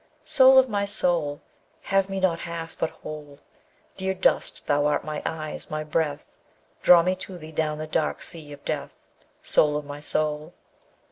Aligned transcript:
Soul 0.25 0.57
of 0.57 0.67
my 0.67 0.83
soul! 0.83 1.41
Have 1.83 2.09
me 2.09 2.19
not 2.19 2.39
half, 2.39 2.75
but 2.75 2.89
whole. 2.89 3.37
Dear 3.97 4.15
dust, 4.15 4.65
thou 4.65 4.87
art 4.87 5.03
my 5.05 5.21
eyes, 5.27 5.69
my 5.69 5.83
breath! 5.83 6.37
Draw 6.81 7.03
me 7.03 7.15
to 7.17 7.37
thee 7.37 7.51
down 7.51 7.77
the 7.77 7.85
dark 7.85 8.23
sea 8.23 8.51
of 8.51 8.65
death, 8.65 9.05
Soul 9.43 9.77
of 9.77 9.85
my 9.85 9.99
soul! 9.99 10.55